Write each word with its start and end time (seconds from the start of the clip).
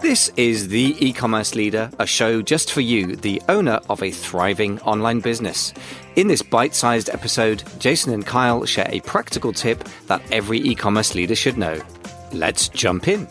This 0.00 0.30
is 0.36 0.68
The 0.68 0.96
E 0.98 1.12
Commerce 1.12 1.54
Leader, 1.54 1.90
a 1.98 2.06
show 2.06 2.40
just 2.40 2.72
for 2.72 2.80
you, 2.80 3.16
the 3.16 3.42
owner 3.48 3.80
of 3.90 4.02
a 4.02 4.10
thriving 4.10 4.80
online 4.80 5.20
business. 5.20 5.74
In 6.16 6.28
this 6.28 6.40
bite 6.40 6.74
sized 6.74 7.10
episode, 7.10 7.64
Jason 7.78 8.12
and 8.14 8.24
Kyle 8.24 8.64
share 8.64 8.88
a 8.90 9.00
practical 9.00 9.52
tip 9.52 9.84
that 10.06 10.22
every 10.30 10.58
e 10.58 10.74
commerce 10.74 11.14
leader 11.14 11.34
should 11.34 11.58
know. 11.58 11.82
Let's 12.32 12.68
jump 12.68 13.08
in. 13.08 13.28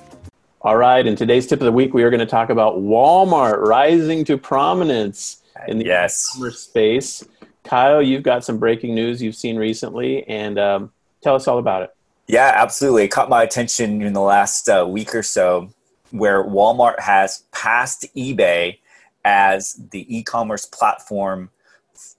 All 0.62 0.78
right, 0.78 1.06
in 1.06 1.16
today's 1.16 1.48
tip 1.48 1.60
of 1.60 1.66
the 1.66 1.72
week, 1.72 1.94
we 1.94 2.04
are 2.04 2.10
going 2.10 2.20
to 2.20 2.26
talk 2.26 2.50
about 2.50 2.76
Walmart 2.76 3.62
rising 3.62 4.24
to 4.26 4.38
prominence 4.38 5.42
in 5.68 5.80
the 5.80 5.86
yes. 5.86 6.30
e-commerce 6.36 6.60
space. 6.60 7.24
Kyle, 7.64 8.02
you've 8.02 8.24
got 8.24 8.44
some 8.44 8.60
breaking 8.60 8.94
news 8.94 9.22
you've 9.22 9.36
seen 9.36 9.58
recently, 9.58 10.28
and 10.28 10.60
um, 10.60 10.92
tell 11.22 11.36
us 11.36 11.48
all 11.48 11.58
about 11.58 11.84
it. 11.84 11.96
Yeah, 12.28 12.52
absolutely. 12.56 13.04
It 13.04 13.10
caught 13.10 13.30
my 13.30 13.44
attention 13.44 14.02
in 14.02 14.14
the 14.14 14.22
last 14.22 14.70
uh, 14.70 14.86
week 14.88 15.14
or 15.14 15.24
so 15.24 15.70
where 16.12 16.44
Walmart 16.44 17.00
has 17.00 17.44
passed 17.52 18.06
eBay 18.16 18.78
as 19.26 19.74
the 19.92 20.16
e 20.16 20.24
commerce 20.24 20.66
platform 20.66 21.50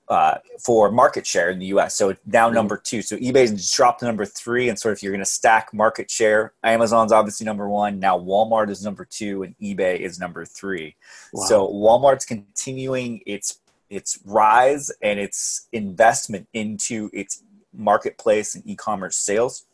uh, 0.08 0.36
for 0.58 0.90
market 0.90 1.26
share 1.26 1.50
in 1.50 1.58
the 1.58 1.66
US. 1.66 1.94
So 1.94 2.10
it's 2.10 2.20
now 2.26 2.46
mm-hmm. 2.46 2.54
number 2.54 2.76
two. 2.76 3.02
So 3.02 3.16
eBay's 3.16 3.72
dropped 3.72 4.00
to 4.00 4.06
number 4.06 4.26
three. 4.26 4.68
And 4.68 4.78
sort 4.78 4.92
of 4.92 4.98
if 4.98 5.02
you're 5.02 5.12
going 5.12 5.24
to 5.24 5.30
stack 5.30 5.72
market 5.72 6.10
share, 6.10 6.52
Amazon's 6.62 7.12
obviously 7.12 7.46
number 7.46 7.68
one. 7.68 7.98
Now 7.98 8.18
Walmart 8.18 8.68
is 8.68 8.84
number 8.84 9.04
two 9.04 9.44
and 9.44 9.54
eBay 9.58 9.98
is 9.98 10.18
number 10.18 10.44
three. 10.44 10.96
Wow. 11.32 11.44
So 11.46 11.68
Walmart's 11.68 12.24
continuing 12.24 13.22
its 13.26 13.60
its 13.90 14.18
rise 14.24 14.90
and 15.02 15.20
its 15.20 15.68
investment 15.72 16.48
into 16.52 17.10
its 17.12 17.42
marketplace 17.72 18.54
and 18.54 18.66
e-commerce 18.66 19.16
sales. 19.16 19.66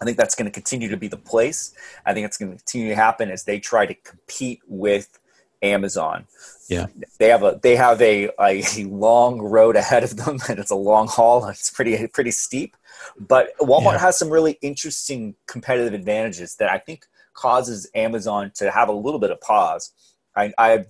I 0.00 0.04
think 0.04 0.16
that's 0.16 0.34
going 0.34 0.46
to 0.46 0.52
continue 0.52 0.88
to 0.88 0.96
be 0.96 1.08
the 1.08 1.16
place. 1.16 1.74
I 2.04 2.14
think 2.14 2.26
it's 2.26 2.36
going 2.36 2.52
to 2.52 2.58
continue 2.58 2.88
to 2.88 2.96
happen 2.96 3.30
as 3.30 3.44
they 3.44 3.58
try 3.60 3.86
to 3.86 3.94
compete 3.94 4.60
with 4.66 5.18
Amazon. 5.62 6.26
Yeah, 6.68 6.86
they 7.18 7.28
have 7.28 7.42
a 7.42 7.58
they 7.62 7.76
have 7.76 8.00
a, 8.00 8.30
a 8.40 8.84
long 8.84 9.40
road 9.40 9.76
ahead 9.76 10.04
of 10.04 10.16
them, 10.16 10.38
and 10.48 10.58
it's 10.58 10.70
a 10.70 10.76
long 10.76 11.08
haul. 11.08 11.46
It's 11.48 11.70
pretty 11.70 12.06
pretty 12.08 12.30
steep, 12.30 12.76
but 13.18 13.56
Walmart 13.58 13.92
yeah. 13.92 13.98
has 13.98 14.18
some 14.18 14.30
really 14.30 14.58
interesting 14.62 15.34
competitive 15.46 15.94
advantages 15.94 16.56
that 16.56 16.70
I 16.70 16.78
think 16.78 17.06
causes 17.34 17.88
Amazon 17.94 18.52
to 18.54 18.70
have 18.70 18.88
a 18.88 18.92
little 18.92 19.20
bit 19.20 19.30
of 19.30 19.40
pause. 19.40 19.92
I, 20.36 20.52
I've 20.56 20.86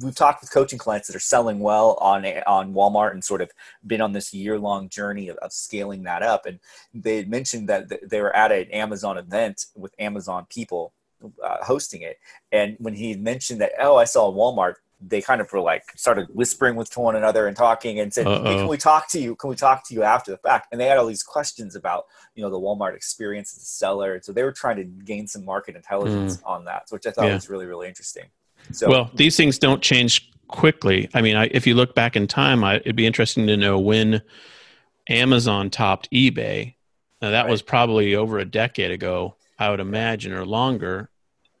we've 0.00 0.14
talked 0.14 0.40
with 0.40 0.52
coaching 0.52 0.78
clients 0.78 1.08
that 1.08 1.16
are 1.16 1.20
selling 1.20 1.60
well 1.60 1.96
on 2.00 2.24
on 2.46 2.74
Walmart 2.74 3.12
and 3.12 3.24
sort 3.24 3.40
of 3.40 3.50
been 3.86 4.00
on 4.00 4.12
this 4.12 4.32
year 4.32 4.58
long 4.58 4.88
journey 4.88 5.28
of, 5.28 5.36
of, 5.38 5.52
scaling 5.52 6.02
that 6.04 6.22
up. 6.22 6.46
And 6.46 6.58
they 6.94 7.16
had 7.16 7.28
mentioned 7.28 7.68
that 7.68 8.08
they 8.08 8.20
were 8.20 8.34
at 8.34 8.52
an 8.52 8.70
Amazon 8.70 9.18
event 9.18 9.66
with 9.74 9.94
Amazon 9.98 10.46
people 10.48 10.92
uh, 11.42 11.58
hosting 11.62 12.02
it, 12.02 12.18
and 12.50 12.76
when 12.78 12.94
he 12.94 13.14
mentioned 13.14 13.60
that, 13.60 13.72
oh, 13.80 13.96
I 13.96 14.04
saw 14.04 14.32
Walmart. 14.32 14.74
They 15.04 15.20
kind 15.20 15.40
of 15.40 15.52
were 15.52 15.58
like 15.58 15.82
started 15.96 16.28
whispering 16.32 16.76
with 16.76 16.96
one 16.96 17.16
another 17.16 17.48
and 17.48 17.56
talking 17.56 17.98
and 17.98 18.14
said, 18.14 18.24
hey, 18.24 18.40
"Can 18.40 18.68
we 18.68 18.76
talk 18.76 19.08
to 19.08 19.20
you? 19.20 19.34
Can 19.34 19.50
we 19.50 19.56
talk 19.56 19.84
to 19.88 19.94
you 19.94 20.04
after 20.04 20.30
the 20.30 20.36
fact?" 20.36 20.68
And 20.70 20.80
they 20.80 20.86
had 20.86 20.96
all 20.96 21.06
these 21.06 21.24
questions 21.24 21.74
about 21.74 22.04
you 22.36 22.42
know 22.44 22.50
the 22.50 22.60
Walmart 22.60 22.94
experience 22.94 23.56
as 23.56 23.64
a 23.64 23.66
seller, 23.66 24.20
so 24.22 24.32
they 24.32 24.44
were 24.44 24.52
trying 24.52 24.76
to 24.76 24.84
gain 24.84 25.26
some 25.26 25.44
market 25.44 25.74
intelligence 25.74 26.36
mm. 26.36 26.48
on 26.48 26.66
that, 26.66 26.84
which 26.90 27.04
I 27.04 27.10
thought 27.10 27.26
yeah. 27.26 27.34
was 27.34 27.50
really 27.50 27.66
really 27.66 27.88
interesting. 27.88 28.26
So, 28.70 28.88
well, 28.88 29.10
these 29.14 29.36
things 29.36 29.58
don't 29.58 29.82
change 29.82 30.30
quickly. 30.48 31.08
I 31.14 31.22
mean, 31.22 31.36
I, 31.36 31.46
if 31.46 31.66
you 31.66 31.74
look 31.74 31.94
back 31.94 32.16
in 32.16 32.26
time, 32.26 32.62
I, 32.62 32.76
it'd 32.76 32.96
be 32.96 33.06
interesting 33.06 33.46
to 33.48 33.56
know 33.56 33.78
when 33.78 34.22
Amazon 35.08 35.70
topped 35.70 36.10
eBay. 36.10 36.74
Now, 37.20 37.30
that 37.30 37.42
right. 37.42 37.50
was 37.50 37.62
probably 37.62 38.14
over 38.14 38.38
a 38.38 38.44
decade 38.44 38.90
ago, 38.90 39.36
I 39.58 39.70
would 39.70 39.80
imagine, 39.80 40.32
or 40.32 40.44
longer. 40.44 41.10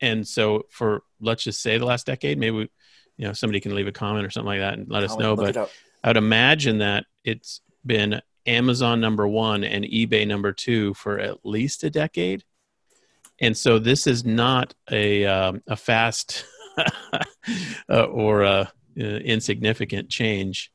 And 0.00 0.26
so, 0.26 0.66
for 0.70 1.02
let's 1.20 1.44
just 1.44 1.62
say 1.62 1.78
the 1.78 1.84
last 1.84 2.06
decade, 2.06 2.38
maybe 2.38 2.56
we, 2.56 2.68
you 3.16 3.26
know 3.26 3.32
somebody 3.32 3.60
can 3.60 3.74
leave 3.74 3.86
a 3.86 3.92
comment 3.92 4.26
or 4.26 4.30
something 4.30 4.48
like 4.48 4.60
that 4.60 4.74
and 4.74 4.88
let 4.88 5.04
us 5.04 5.16
know. 5.16 5.36
But 5.36 5.56
I 6.02 6.08
would 6.08 6.16
imagine 6.16 6.78
that 6.78 7.06
it's 7.24 7.60
been 7.84 8.20
Amazon 8.46 9.00
number 9.00 9.26
one 9.28 9.64
and 9.64 9.84
eBay 9.84 10.26
number 10.26 10.52
two 10.52 10.94
for 10.94 11.18
at 11.18 11.44
least 11.44 11.84
a 11.84 11.90
decade. 11.90 12.44
And 13.40 13.56
so 13.56 13.78
this 13.78 14.06
is 14.06 14.24
not 14.24 14.74
a 14.90 15.26
um, 15.26 15.62
a 15.66 15.76
fast 15.76 16.44
uh, 17.88 18.04
or 18.04 18.42
a, 18.42 18.72
uh, 18.98 19.02
insignificant 19.02 20.08
change. 20.08 20.70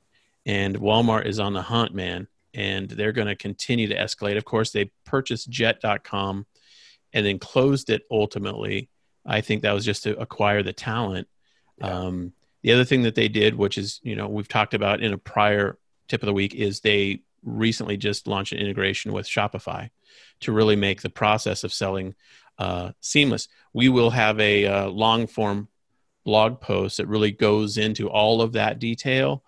And 0.46 0.78
Walmart 0.78 1.26
is 1.26 1.40
on 1.40 1.54
the 1.54 1.62
hunt, 1.62 1.94
man, 1.94 2.28
and 2.54 2.90
they're 2.90 3.12
going 3.12 3.28
to 3.28 3.36
continue 3.36 3.88
to 3.88 3.96
escalate. 3.96 4.38
Of 4.38 4.46
course, 4.46 4.72
they 4.72 4.92
purchased 5.06 5.50
Jet.com 5.50 6.46
and 7.14 7.26
then 7.26 7.40
closed 7.40 7.90
it 7.90 8.04
ultimately. 8.10 8.90
I 9.26 9.42
think 9.42 9.62
that 9.62 9.74
was 9.74 9.86
just 9.86 10.04
to 10.04 10.18
acquire 10.18 10.64
the 10.64 10.74
talent. 10.74 11.28
Yeah. 11.80 11.88
Um, 11.88 12.34
the 12.64 12.74
other 12.74 12.86
thing 12.86 13.04
that 13.04 13.16
they 13.16 13.28
did, 13.28 13.56
which 13.56 13.78
is, 13.78 14.00
you 14.04 14.16
know, 14.16 14.28
we've 14.28 14.48
talked 14.48 14.74
about 14.74 15.02
in 15.02 15.14
a 15.14 15.18
prior 15.18 15.78
tip 16.08 16.24
of 16.24 16.28
the 16.28 16.34
week, 16.34 16.56
is 16.56 16.80
they 16.80 17.22
recently 17.44 17.98
just 17.98 18.28
launched 18.28 18.54
an 18.54 18.60
integration 18.60 19.14
with 19.14 19.28
Shopify 19.28 19.90
to 20.42 20.52
really 20.52 20.76
make 20.76 21.02
the 21.02 21.10
process 21.10 21.64
of 21.64 21.74
selling 21.74 22.16
uh, 22.58 22.92
seamless. 23.00 23.48
We 23.74 23.90
will 23.90 24.10
have 24.10 24.40
a 24.40 24.66
uh, 24.66 24.88
long 24.88 25.28
form 25.28 25.68
blog 26.28 26.60
post 26.60 26.98
that 26.98 27.08
really 27.08 27.32
goes 27.32 27.78
into 27.78 28.10
all 28.10 28.42
of 28.42 28.52
that 28.52 28.80
detail 28.80 29.42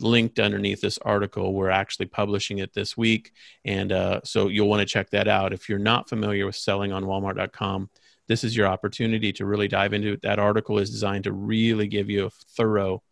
linked 0.00 0.40
underneath 0.40 0.80
this 0.80 0.98
article. 0.98 1.54
We're 1.54 1.70
actually 1.70 2.06
publishing 2.06 2.58
it 2.58 2.74
this 2.74 2.96
week. 2.96 3.30
And 3.64 3.92
uh, 3.92 4.20
so 4.24 4.48
you'll 4.48 4.68
want 4.68 4.80
to 4.80 4.92
check 4.92 5.10
that 5.10 5.28
out. 5.28 5.52
If 5.52 5.68
you're 5.68 5.78
not 5.78 6.08
familiar 6.08 6.44
with 6.44 6.56
selling 6.56 6.92
on 6.92 7.04
walmart.com, 7.04 7.88
this 8.26 8.42
is 8.42 8.56
your 8.56 8.66
opportunity 8.66 9.32
to 9.32 9.46
really 9.46 9.68
dive 9.68 9.92
into 9.92 10.14
it. 10.14 10.22
That 10.22 10.40
article 10.40 10.80
is 10.80 10.90
designed 10.90 11.22
to 11.24 11.32
really 11.32 11.86
give 11.86 12.10
you 12.10 12.26
a 12.26 12.30
thorough 12.56 13.04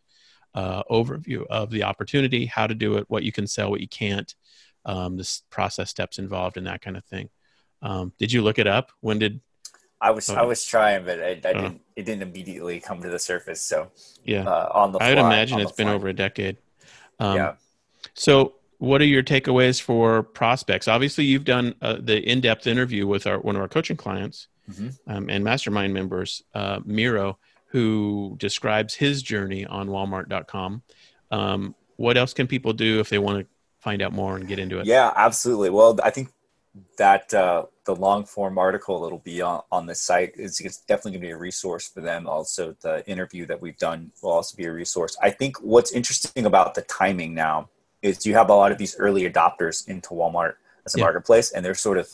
uh, 0.57 0.83
overview 0.91 1.47
of 1.47 1.71
the 1.71 1.85
opportunity, 1.85 2.47
how 2.47 2.67
to 2.67 2.75
do 2.75 2.97
it, 2.97 3.05
what 3.07 3.23
you 3.23 3.31
can 3.31 3.47
sell, 3.47 3.71
what 3.71 3.81
you 3.81 3.89
can't, 3.89 4.35
um, 4.85 5.17
the 5.17 5.41
process 5.49 5.91
steps 5.91 6.19
involved, 6.19 6.57
and 6.57 6.67
that 6.67 6.83
kind 6.83 6.97
of 6.97 7.05
thing. 7.05 7.31
Um, 7.83 8.13
did 8.19 8.33
you 8.33 8.43
look 8.43 8.59
it 8.59 8.67
up? 8.67 8.91
When 9.01 9.21
did 9.21 9.41
I 10.03 10.11
was 10.11 10.29
I 10.29 10.43
was 10.43 10.65
trying, 10.65 11.05
but 11.05 11.23
I, 11.23 11.29
I 11.29 11.35
didn't. 11.35 11.81
It 11.95 12.03
didn't 12.05 12.23
immediately 12.23 12.81
come 12.81 13.01
to 13.03 13.09
the 13.09 13.21
surface. 13.21 13.61
So 13.61 13.91
yeah, 14.25 14.43
uh, 14.43 14.69
on 14.75 14.91
the 14.91 14.99
fly, 14.99 15.13
I'd 15.13 15.19
imagine 15.19 15.61
it's 15.61 15.73
been 15.73 15.89
over 15.89 16.09
a 16.09 16.13
decade. 16.13 16.57
Um, 17.21 17.37
yeah. 17.37 17.55
So, 18.15 18.55
what 18.79 19.01
are 19.01 19.07
your 19.07 19.23
takeaways 19.23 19.81
for 19.81 20.25
prospects? 20.25 20.89
Obviously, 20.89 21.25
you've 21.25 21.45
done 21.45 21.77
uh, 21.81 21.99
the 22.01 22.19
in-depth 22.19 22.67
interview 22.67 23.07
with 23.07 23.29
our 23.29 23.39
one 23.39 23.55
of 23.55 23.63
our 23.63 23.69
coaching 23.69 23.97
clients 23.97 24.49
mm-hmm. 24.69 24.89
um, 25.07 25.31
and 25.31 25.45
mastermind 25.45 25.95
members, 25.95 26.43
uh, 26.53 26.81
Miro, 26.85 27.39
who 27.67 28.37
describes 28.39 28.95
his 28.95 29.23
journey 29.23 29.65
on 29.67 29.89
Walmart.com. 29.89 30.83
Um, 31.31 31.77
what 31.97 32.17
else 32.17 32.35
can 32.35 32.49
people 32.49 32.73
do 32.73 32.99
if 32.99 33.09
they 33.09 33.19
want 33.19 33.39
to 33.39 33.47
find 33.79 34.03
out 34.03 34.13
more 34.13 34.35
and 34.35 34.49
get 34.49 34.59
into 34.59 34.81
it? 34.81 34.87
Yeah, 34.87 35.13
absolutely. 35.15 35.71
Well, 35.71 35.99
I 36.03 36.11
think 36.11 36.31
that 36.99 37.33
uh, 37.33 37.67
the 37.85 37.97
long 37.97 38.25
form 38.25 38.59
article 38.59 39.03
that'll 39.03 39.19
be 39.19 39.43
on, 39.43 39.63
on 39.73 39.87
the 39.87 39.95
site 39.95 40.35
is 40.37 40.59
definitely 40.87 41.13
going 41.13 41.23
to 41.23 41.27
be 41.27 41.31
a 41.33 41.37
resource 41.37 41.89
for 41.89 42.01
them. 42.01 42.27
Also, 42.27 42.77
the 42.81 43.09
interview 43.09 43.47
that 43.47 43.61
we've 43.61 43.79
done 43.79 44.13
will 44.23 44.31
also 44.31 44.57
be 44.57 44.65
a 44.65 44.73
resource. 44.73 45.17
I 45.21 45.31
think 45.31 45.57
what's 45.61 45.93
interesting 45.93 46.47
about 46.47 46.75
the 46.75 46.83
timing 46.83 47.35
now 47.35 47.69
is 48.03 48.25
you 48.27 48.35
have 48.35 48.51
a 48.51 48.55
lot 48.55 48.73
of 48.73 48.79
these 48.79 48.97
early 48.99 49.29
adopters 49.29 49.89
into 49.89 50.11
Walmart 50.11 50.55
as 50.87 50.95
a 50.95 50.99
yeah. 50.99 51.05
marketplace, 51.05 51.53
and 51.53 51.65
they're 51.65 51.75
sort 51.75 51.99
of 51.99 52.09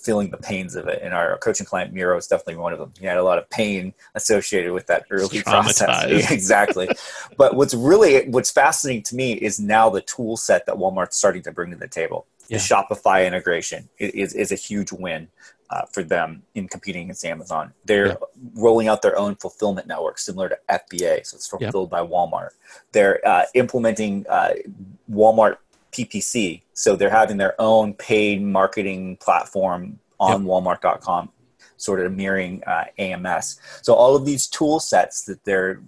feeling 0.00 0.30
the 0.30 0.36
pains 0.36 0.76
of 0.76 0.88
it. 0.88 1.00
And 1.02 1.12
our 1.12 1.36
coaching 1.38 1.66
client 1.66 1.92
Miro 1.92 2.16
is 2.16 2.26
definitely 2.26 2.56
one 2.56 2.72
of 2.72 2.78
them. 2.78 2.92
He 2.98 3.06
had 3.06 3.18
a 3.18 3.22
lot 3.22 3.38
of 3.38 3.48
pain 3.50 3.92
associated 4.14 4.72
with 4.72 4.86
that 4.86 5.04
early 5.10 5.42
process. 5.42 6.30
exactly. 6.30 6.88
but 7.36 7.54
what's 7.54 7.74
really 7.74 8.28
what's 8.28 8.50
fascinating 8.50 9.02
to 9.04 9.16
me 9.16 9.32
is 9.32 9.60
now 9.60 9.90
the 9.90 10.00
tool 10.00 10.36
set 10.36 10.66
that 10.66 10.76
Walmart's 10.76 11.16
starting 11.16 11.42
to 11.42 11.52
bring 11.52 11.70
to 11.70 11.76
the 11.76 11.88
table 11.88 12.26
yeah. 12.50 12.58
the 12.58 12.62
Shopify 12.62 13.26
integration 13.26 13.88
is, 13.98 14.34
is 14.34 14.52
a 14.52 14.56
huge 14.56 14.92
win 14.92 15.28
uh, 15.70 15.82
for 15.92 16.02
them 16.02 16.42
in 16.54 16.68
competing 16.68 17.04
against 17.04 17.24
Amazon. 17.24 17.72
They're 17.84 18.08
yeah. 18.08 18.14
rolling 18.54 18.88
out 18.88 19.02
their 19.02 19.16
own 19.16 19.36
fulfillment 19.36 19.86
network 19.86 20.18
similar 20.18 20.48
to 20.48 20.58
FBA, 20.68 21.26
so 21.26 21.36
it's 21.36 21.46
fulfilled 21.46 21.90
yeah. 21.92 22.02
by 22.02 22.06
Walmart. 22.06 22.50
They're 22.92 23.26
uh, 23.26 23.44
implementing 23.54 24.26
uh, 24.28 24.54
Walmart 25.10 25.58
PPC, 25.92 26.62
so 26.72 26.96
they're 26.96 27.08
having 27.10 27.36
their 27.36 27.60
own 27.60 27.94
paid 27.94 28.42
marketing 28.42 29.16
platform 29.18 30.00
on 30.18 30.44
Walmart.com, 30.44 31.30
sort 31.76 32.00
of 32.00 32.12
mirroring 32.12 32.62
uh, 32.66 32.84
AMS. 32.98 33.60
So 33.82 33.94
all 33.94 34.16
of 34.16 34.26
these 34.26 34.46
tool 34.48 34.80
sets 34.80 35.24
that 35.24 35.44
they're 35.44 35.80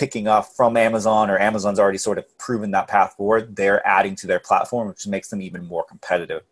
picking 0.00 0.26
up 0.26 0.46
from 0.46 0.78
Amazon 0.78 1.30
or 1.30 1.38
Amazon's 1.38 1.78
already 1.78 1.98
sort 1.98 2.16
of 2.16 2.38
proven 2.38 2.70
that 2.70 2.88
path 2.88 3.12
forward, 3.18 3.54
they're 3.54 3.86
adding 3.86 4.16
to 4.16 4.26
their 4.26 4.40
platform, 4.40 4.88
which 4.88 5.06
makes 5.06 5.28
them 5.28 5.42
even 5.42 5.62
more 5.66 5.84
competitive 5.84 6.42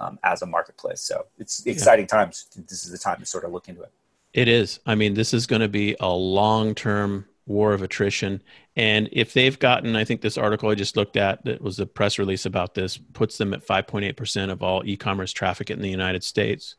um, 0.00 0.18
as 0.24 0.42
a 0.42 0.46
marketplace. 0.46 1.00
So 1.02 1.26
it's 1.38 1.64
exciting 1.66 2.06
yeah. 2.06 2.18
times. 2.18 2.46
This 2.68 2.84
is 2.84 2.90
the 2.90 2.98
time 2.98 3.20
to 3.20 3.24
sort 3.24 3.44
of 3.44 3.52
look 3.52 3.68
into 3.68 3.82
it. 3.82 3.92
It 4.34 4.48
is. 4.48 4.80
I 4.86 4.96
mean, 4.96 5.14
this 5.14 5.32
is 5.32 5.46
going 5.46 5.62
to 5.62 5.68
be 5.68 5.94
a 6.00 6.08
long 6.08 6.74
term 6.74 7.26
war 7.46 7.72
of 7.72 7.80
attrition. 7.80 8.42
And 8.74 9.08
if 9.12 9.32
they've 9.32 9.56
gotten, 9.56 9.94
I 9.94 10.02
think 10.02 10.20
this 10.20 10.36
article 10.36 10.68
I 10.68 10.74
just 10.74 10.96
looked 10.96 11.16
at, 11.16 11.44
that 11.44 11.62
was 11.62 11.78
a 11.78 11.86
press 11.86 12.18
release 12.18 12.44
about 12.44 12.74
this, 12.74 12.98
puts 12.98 13.38
them 13.38 13.54
at 13.54 13.64
5.8% 13.64 14.50
of 14.50 14.64
all 14.64 14.82
e 14.84 14.96
commerce 14.96 15.32
traffic 15.32 15.70
in 15.70 15.80
the 15.80 15.88
United 15.88 16.24
States. 16.24 16.74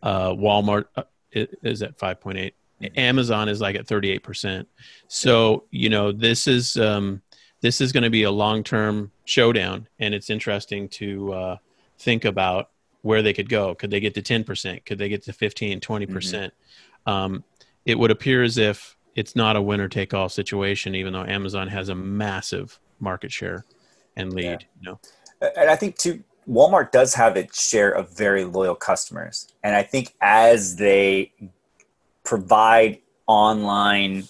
Uh, 0.00 0.30
Walmart 0.30 0.84
uh, 0.96 1.02
is 1.32 1.82
at 1.82 1.98
5.8. 1.98 2.52
Amazon 2.96 3.48
is 3.48 3.60
like 3.60 3.76
at 3.76 3.86
38%. 3.86 4.66
So, 5.08 5.64
you 5.70 5.88
know, 5.88 6.12
this 6.12 6.46
is 6.46 6.76
um, 6.76 7.22
this 7.60 7.80
is 7.80 7.92
going 7.92 8.02
to 8.02 8.10
be 8.10 8.24
a 8.24 8.30
long-term 8.30 9.10
showdown 9.24 9.88
and 9.98 10.14
it's 10.14 10.30
interesting 10.30 10.88
to 10.88 11.32
uh, 11.32 11.56
think 11.98 12.24
about 12.24 12.70
where 13.02 13.22
they 13.22 13.32
could 13.32 13.48
go. 13.48 13.74
Could 13.74 13.90
they 13.90 14.00
get 14.00 14.14
to 14.14 14.22
10%? 14.22 14.84
Could 14.84 14.98
they 14.98 15.08
get 15.08 15.22
to 15.24 15.32
15, 15.32 15.80
20%? 15.80 16.12
percent 16.12 16.52
mm-hmm. 17.06 17.10
um, 17.10 17.44
it 17.84 17.98
would 17.98 18.10
appear 18.10 18.42
as 18.42 18.58
if 18.58 18.96
it's 19.14 19.36
not 19.36 19.56
a 19.56 19.62
winner 19.62 19.88
take 19.88 20.12
all 20.12 20.28
situation, 20.28 20.94
even 20.94 21.12
though 21.12 21.24
Amazon 21.24 21.68
has 21.68 21.88
a 21.88 21.94
massive 21.94 22.78
market 22.98 23.30
share 23.30 23.64
and 24.16 24.32
lead. 24.32 24.44
Yeah. 24.44 24.58
You 24.80 24.90
know? 24.90 25.00
And 25.56 25.70
I 25.70 25.76
think 25.76 25.96
too, 25.96 26.24
Walmart 26.48 26.90
does 26.90 27.14
have 27.14 27.36
its 27.36 27.68
share 27.68 27.90
of 27.90 28.14
very 28.16 28.44
loyal 28.44 28.74
customers. 28.74 29.48
And 29.62 29.74
I 29.74 29.82
think 29.82 30.14
as 30.20 30.76
they 30.76 31.32
provide 32.24 33.00
online 33.26 34.24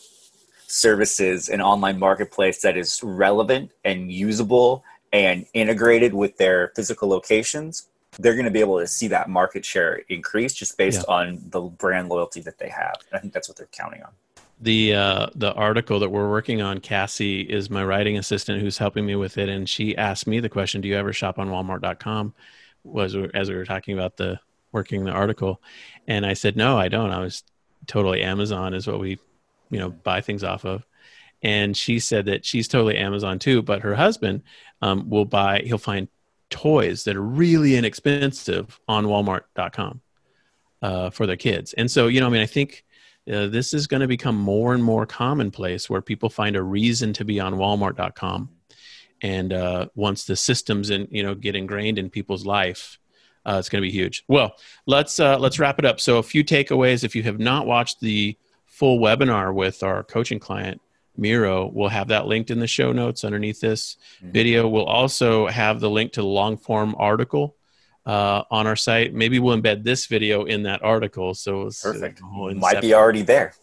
services 0.66 1.48
and 1.48 1.62
online 1.62 1.98
marketplace 1.98 2.60
that 2.62 2.76
is 2.76 3.00
relevant 3.02 3.70
and 3.84 4.10
usable 4.10 4.84
and 5.12 5.46
integrated 5.54 6.12
with 6.12 6.36
their 6.36 6.72
physical 6.74 7.08
locations, 7.08 7.88
they're 8.18 8.34
going 8.34 8.44
to 8.44 8.50
be 8.50 8.60
able 8.60 8.78
to 8.78 8.86
see 8.86 9.08
that 9.08 9.28
market 9.28 9.64
share 9.64 10.02
increase 10.08 10.52
just 10.52 10.76
based 10.76 11.04
yeah. 11.08 11.14
on 11.14 11.40
the 11.50 11.60
brand 11.60 12.08
loyalty 12.08 12.40
that 12.40 12.58
they 12.58 12.68
have. 12.68 12.96
And 13.10 13.16
I 13.16 13.18
think 13.20 13.32
that's 13.32 13.48
what 13.48 13.56
they're 13.56 13.68
counting 13.72 14.02
on 14.02 14.10
the 14.60 14.94
uh, 14.94 15.26
the 15.34 15.52
article 15.54 15.98
that 16.00 16.10
we're 16.10 16.30
working 16.30 16.62
on, 16.62 16.78
Cassie 16.78 17.42
is 17.42 17.70
my 17.70 17.84
writing 17.84 18.18
assistant 18.18 18.60
who's 18.60 18.78
helping 18.78 19.04
me 19.04 19.16
with 19.16 19.36
it, 19.36 19.48
and 19.48 19.68
she 19.68 19.96
asked 19.96 20.26
me 20.26 20.40
the 20.40 20.48
question, 20.48 20.80
"Do 20.80 20.88
you 20.88 20.96
ever 20.96 21.12
shop 21.12 21.38
on 21.38 21.48
Walmart.com?" 21.48 22.34
Was 22.84 23.16
as 23.34 23.50
we 23.50 23.56
were 23.56 23.64
talking 23.64 23.94
about 23.94 24.16
the 24.16 24.38
working 24.72 25.04
the 25.04 25.10
article, 25.10 25.60
and 26.06 26.24
I 26.24 26.34
said, 26.34 26.56
"No, 26.56 26.78
I 26.78 26.88
don't. 26.88 27.10
I 27.10 27.20
was 27.20 27.42
totally 27.86 28.22
Amazon 28.22 28.74
is 28.74 28.86
what 28.86 29.00
we, 29.00 29.18
you 29.70 29.78
know, 29.78 29.90
buy 29.90 30.20
things 30.20 30.44
off 30.44 30.64
of." 30.64 30.86
And 31.42 31.76
she 31.76 31.98
said 31.98 32.26
that 32.26 32.44
she's 32.44 32.68
totally 32.68 32.96
Amazon 32.96 33.38
too, 33.38 33.62
but 33.62 33.82
her 33.82 33.94
husband 33.94 34.42
um, 34.82 35.08
will 35.10 35.24
buy. 35.24 35.60
He'll 35.64 35.78
find 35.78 36.08
toys 36.50 37.04
that 37.04 37.16
are 37.16 37.22
really 37.22 37.76
inexpensive 37.76 38.78
on 38.88 39.06
Walmart.com 39.06 40.00
uh, 40.82 41.10
for 41.10 41.26
their 41.26 41.36
kids, 41.36 41.72
and 41.74 41.90
so 41.90 42.08
you 42.08 42.20
know, 42.20 42.26
I 42.26 42.30
mean, 42.30 42.42
I 42.42 42.46
think 42.46 42.84
uh, 43.30 43.46
this 43.46 43.72
is 43.72 43.86
going 43.86 44.02
to 44.02 44.06
become 44.06 44.36
more 44.36 44.74
and 44.74 44.84
more 44.84 45.06
commonplace 45.06 45.88
where 45.88 46.02
people 46.02 46.28
find 46.28 46.56
a 46.56 46.62
reason 46.62 47.12
to 47.14 47.24
be 47.24 47.40
on 47.40 47.54
walmart.com 47.54 48.50
and 49.22 49.52
uh, 49.52 49.86
once 49.94 50.24
the 50.24 50.36
systems 50.36 50.90
and 50.90 51.08
you 51.10 51.22
know 51.22 51.34
get 51.34 51.56
ingrained 51.56 51.98
in 51.98 52.10
people's 52.10 52.44
life 52.44 52.98
uh, 53.46 53.56
it's 53.58 53.68
going 53.68 53.82
to 53.82 53.86
be 53.86 53.92
huge 53.92 54.24
well 54.28 54.56
let's 54.86 55.20
uh, 55.20 55.38
let's 55.38 55.58
wrap 55.58 55.78
it 55.78 55.84
up 55.84 56.00
so 56.00 56.18
a 56.18 56.22
few 56.22 56.44
takeaways 56.44 57.04
if 57.04 57.14
you 57.14 57.22
have 57.22 57.38
not 57.38 57.66
watched 57.66 58.00
the 58.00 58.36
full 58.66 58.98
webinar 58.98 59.54
with 59.54 59.82
our 59.82 60.02
coaching 60.02 60.38
client 60.38 60.80
miro 61.16 61.70
we'll 61.72 61.88
have 61.88 62.08
that 62.08 62.26
linked 62.26 62.50
in 62.50 62.58
the 62.58 62.66
show 62.66 62.92
notes 62.92 63.24
underneath 63.24 63.60
this 63.60 63.96
mm-hmm. 64.16 64.32
video 64.32 64.68
we'll 64.68 64.84
also 64.84 65.46
have 65.46 65.80
the 65.80 65.90
link 65.90 66.12
to 66.12 66.20
the 66.20 66.26
long 66.26 66.56
form 66.56 66.94
article 66.98 67.56
uh, 68.06 68.42
on 68.50 68.66
our 68.66 68.76
site. 68.76 69.14
Maybe 69.14 69.38
we'll 69.38 69.60
embed 69.60 69.84
this 69.84 70.06
video 70.06 70.44
in 70.44 70.62
that 70.64 70.82
article. 70.82 71.34
So 71.34 71.66
it's 71.66 71.82
perfect. 71.82 72.20
Might 72.22 72.80
be 72.80 72.94
already 72.94 73.22
there. 73.22 73.54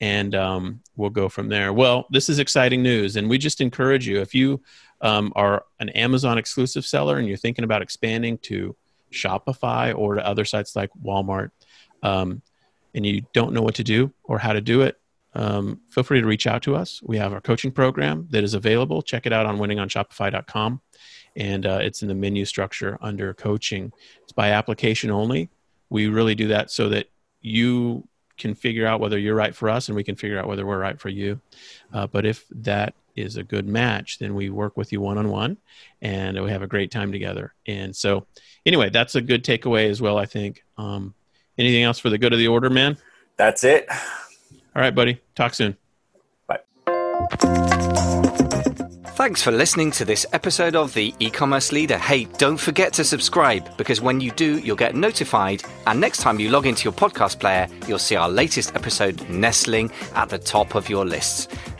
And 0.00 0.34
um, 0.34 0.80
we'll 0.96 1.10
go 1.10 1.28
from 1.28 1.48
there. 1.48 1.72
Well, 1.72 2.06
this 2.10 2.28
is 2.28 2.38
exciting 2.38 2.82
news, 2.82 3.16
and 3.16 3.28
we 3.28 3.36
just 3.36 3.60
encourage 3.60 4.06
you 4.06 4.20
if 4.20 4.32
you 4.32 4.62
um, 5.00 5.32
are 5.34 5.64
an 5.80 5.88
Amazon 5.90 6.38
exclusive 6.38 6.84
seller 6.84 7.18
and 7.18 7.26
you're 7.26 7.36
thinking 7.36 7.64
about 7.64 7.82
expanding 7.82 8.38
to 8.38 8.76
Shopify 9.12 9.96
or 9.96 10.14
to 10.14 10.26
other 10.26 10.44
sites 10.44 10.76
like 10.76 10.90
Walmart, 11.02 11.50
um, 12.02 12.42
and 12.94 13.04
you 13.04 13.22
don't 13.32 13.52
know 13.52 13.62
what 13.62 13.76
to 13.76 13.84
do 13.84 14.12
or 14.24 14.38
how 14.38 14.52
to 14.52 14.60
do 14.60 14.82
it, 14.82 14.98
um, 15.34 15.80
feel 15.90 16.04
free 16.04 16.20
to 16.20 16.26
reach 16.26 16.46
out 16.46 16.62
to 16.62 16.74
us. 16.74 17.00
We 17.04 17.18
have 17.18 17.32
our 17.32 17.40
coaching 17.40 17.70
program 17.70 18.26
that 18.30 18.44
is 18.44 18.54
available. 18.54 19.02
Check 19.02 19.26
it 19.26 19.32
out 19.32 19.46
on 19.46 19.58
winningonshopify.com 19.58 20.80
and 21.36 21.66
uh, 21.66 21.78
it's 21.82 22.02
in 22.02 22.08
the 22.08 22.14
menu 22.14 22.44
structure 22.44 22.98
under 23.00 23.34
coaching. 23.34 23.92
It's 24.22 24.32
by 24.32 24.50
application 24.50 25.10
only. 25.10 25.50
We 25.90 26.08
really 26.08 26.34
do 26.34 26.48
that 26.48 26.70
so 26.70 26.88
that 26.88 27.08
you 27.40 28.06
can 28.36 28.54
figure 28.54 28.86
out 28.86 29.00
whether 29.00 29.18
you're 29.18 29.34
right 29.34 29.54
for 29.54 29.68
us 29.68 29.88
and 29.88 29.96
we 29.96 30.04
can 30.04 30.16
figure 30.16 30.38
out 30.38 30.48
whether 30.48 30.66
we're 30.66 30.78
right 30.78 31.00
for 31.00 31.08
you. 31.08 31.40
Uh, 31.92 32.06
but 32.06 32.24
if 32.24 32.44
that 32.50 32.94
is 33.18 33.36
a 33.36 33.42
good 33.42 33.66
match, 33.66 34.18
then 34.18 34.34
we 34.34 34.50
work 34.50 34.76
with 34.76 34.92
you 34.92 35.00
one 35.00 35.18
on 35.18 35.28
one 35.28 35.56
and 36.00 36.42
we 36.42 36.50
have 36.50 36.62
a 36.62 36.66
great 36.66 36.90
time 36.90 37.12
together. 37.12 37.54
And 37.66 37.94
so, 37.94 38.26
anyway, 38.64 38.90
that's 38.90 39.14
a 39.14 39.20
good 39.20 39.44
takeaway 39.44 39.90
as 39.90 40.00
well, 40.00 40.18
I 40.18 40.26
think. 40.26 40.64
Um, 40.76 41.14
anything 41.56 41.82
else 41.82 41.98
for 41.98 42.10
the 42.10 42.18
good 42.18 42.32
of 42.32 42.38
the 42.38 42.48
order, 42.48 42.70
man? 42.70 42.96
That's 43.36 43.64
it. 43.64 43.88
All 43.90 44.82
right, 44.82 44.94
buddy. 44.94 45.20
Talk 45.34 45.54
soon. 45.54 45.76
Bye. 46.46 46.60
Thanks 49.18 49.42
for 49.42 49.50
listening 49.50 49.90
to 49.92 50.04
this 50.04 50.24
episode 50.32 50.76
of 50.76 50.94
The 50.94 51.12
E-Commerce 51.18 51.72
Leader. 51.72 51.98
Hey, 51.98 52.24
don't 52.38 52.56
forget 52.56 52.92
to 52.92 53.04
subscribe 53.04 53.76
because 53.76 54.00
when 54.00 54.20
you 54.20 54.30
do, 54.30 54.60
you'll 54.60 54.76
get 54.76 54.94
notified. 54.94 55.64
And 55.88 56.00
next 56.00 56.18
time 56.18 56.38
you 56.38 56.50
log 56.50 56.66
into 56.66 56.84
your 56.84 56.92
podcast 56.92 57.40
player, 57.40 57.66
you'll 57.88 57.98
see 57.98 58.14
our 58.14 58.28
latest 58.28 58.76
episode 58.76 59.28
nestling 59.28 59.90
at 60.14 60.28
the 60.28 60.38
top 60.38 60.76
of 60.76 60.88
your 60.88 61.04
lists. 61.04 61.48